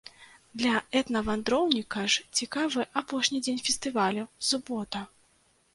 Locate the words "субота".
4.51-4.99